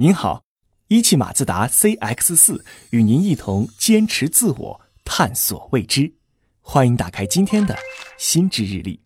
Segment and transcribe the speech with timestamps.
[0.00, 0.44] 您好，
[0.86, 6.12] 一汽马自达 CX 四与您一同坚持自我，探索未知。
[6.60, 7.76] 欢迎打开今天的
[8.16, 9.00] 心知日历。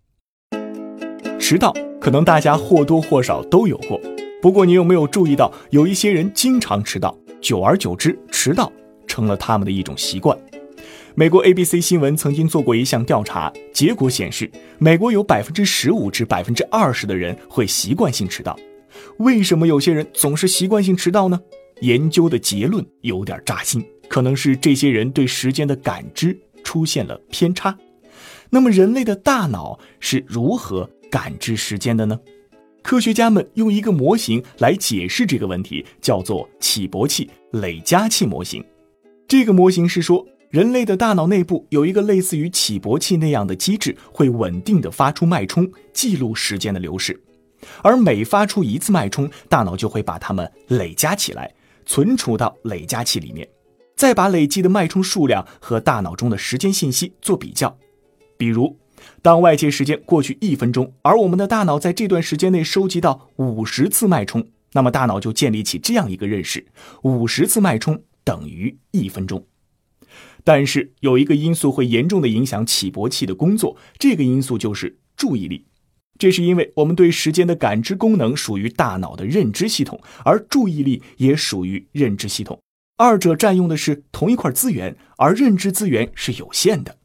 [1.40, 3.98] 迟到，可能大家或多或少都有过。
[4.42, 8.70] 不过，你有没有注意到，有一些人经常迟到，久而久之，迟到
[9.06, 10.38] 成了他们的一种习惯。
[11.14, 18.54] 美国 ABC 新闻曾经做过一项调查，结果显示，美国有百分之十五至百分之二十的人会习惯性迟到。
[19.18, 21.40] 为什么有些人总是习惯性迟到呢？
[21.80, 27.76] 研究的结论有点扎心，可能是这些人对时间的感知出现了偏差。
[28.50, 32.18] 那么，人类的大脑是如何感知时间的呢？
[32.82, 38.64] 科学家们用一个模型来解释这个问题，叫做起搏器累加器模型。
[39.26, 47.18] 这个模型是说，人类的大脑内部有一个类似于起搏器那样的机制，会稳定的发出脉冲，记录时间的流逝。
[47.82, 51.52] 而每发出一次脉冲，大脑就会把它们累加起来，
[51.84, 53.48] 存储到累加器里面，
[53.96, 57.76] 再把累计的脉冲数量和大脑中的时间信息做比较。
[58.36, 58.78] 比如，
[59.20, 66.66] 当外界时间过去一分钟，而我们的大脑在这段时间内收集到五十次脉冲，那么大脑就建立起这样一个认识：
[67.02, 69.44] 五十次脉冲等于一分钟。
[70.44, 75.66] 但是有一个因素会严重的影响起搏器的工作，这个因素就是注意力。
[76.18, 82.60] 这是因为我们对时间的感知功能属于大脑的认知系统，而注意力也属于认知系统。
[82.96, 86.96] 二者占用的是同一块资源，而认知资源是有限的。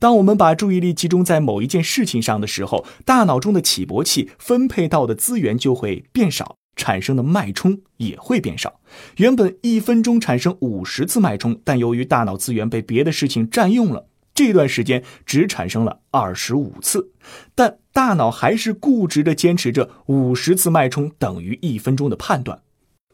[0.00, 8.80] 当我们把注意力集中在某一件事情上的时候，大脑中的起搏器分配到的资源就会变少，产生的脉冲也会变少。
[9.18, 14.08] 原本一分钟产生五十次脉冲，但由于大脑资源被别的事情占用了。
[14.40, 17.12] 这段时间只产生了二十五次，
[17.54, 22.62] 但大脑还是固执地坚持着五十次脉冲等于一分钟的判断，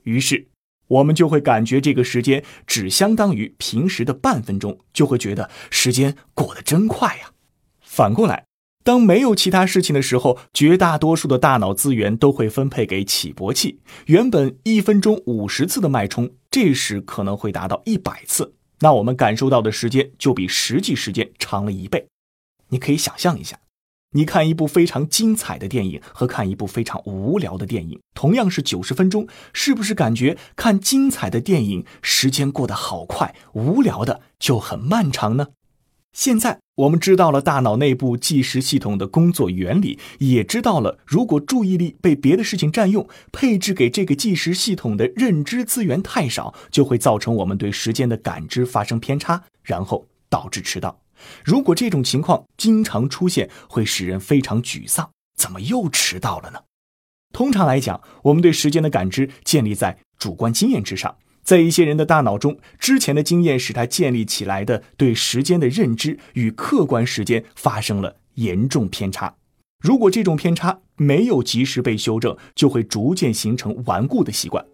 [0.04, 0.46] 于是
[0.86, 7.32] 我们就会感觉这个时间只相当于平时的半分钟，就会觉得时间过得真快呀。
[7.80, 8.44] 反过来，
[8.84, 18.52] 当没有其他事情的时候，绝大多数的大脑资源都会分配给起搏器，原本一分钟五十次的脉冲，这时可能会达到一百次。
[18.80, 22.06] 那我们感受到的时间就比实际时间长了一倍。
[22.68, 23.58] 你可以想象一下，
[24.10, 35.48] 你看一部非常精彩的电影和看一部非常无聊的电影，同样是九十分钟，是不是感觉看精彩的电影时间过得好快，无聊的就很漫长呢？
[36.16, 50.98] 现在我们知道了大脑内部计时系统的工作原理，也知道了如果注意力被别的事情占用，配置给这个计时系统的认知资源太少，就会造成我们对时间的感知发生偏差，然后导致迟到。
[51.44, 55.10] 如果这种情况经常出现，会使人非常沮丧。
[55.36, 56.60] 怎么又迟到了呢？
[57.34, 61.14] 通常来讲，我们对时间的感知建立在主观经验之上。
[61.46, 69.32] 在一些人的大脑中，之前的经验使他建立起来的对时间的认知与客观时间发生了严重偏差。
[69.78, 74.64] 如果这种偏差没有及时被修正，就会逐渐形成顽固的习惯。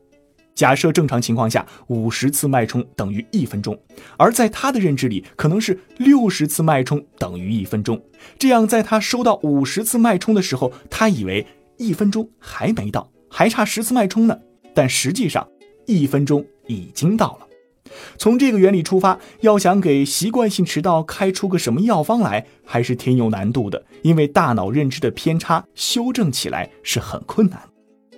[0.54, 3.78] 假设正常情况下，五十次脉冲等于一分钟，
[4.16, 8.02] 而在他的认知里，可能是六十次脉冲等于一分钟。
[8.38, 11.46] 这样，在他收到五十次脉冲的时候，他以为
[11.76, 14.38] 一分钟还没到，还差十次脉冲呢。
[14.74, 15.46] 但实际上，
[15.84, 16.42] 一分钟。
[16.66, 17.46] 已经到了。
[18.16, 23.84] 从这个原理出发，要想给习惯性迟到开出个什么药方来，还是挺有难度的。
[24.02, 27.60] 因为大脑认知的偏差修正起来是很困难，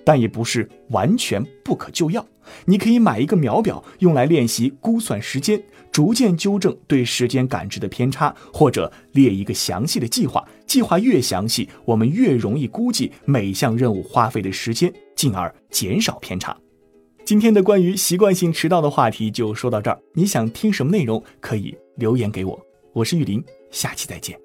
[0.05, 2.25] 但也不是完全不可救药。
[2.67, 5.61] 你可以买一个秒表，用来练习估算时间，
[5.91, 10.47] 逐渐纠正对时间感知的偏差，或者列一个详细的计划。
[10.67, 16.57] 计划越详细，我们越容易估计每项任务花费的时间，进而减少偏差。
[17.25, 19.99] 今天的关于习惯性迟到的话题就说到这儿。
[20.13, 22.61] 你想听什么内容，可以留言给我。
[22.93, 24.39] 我是玉林，下期再见。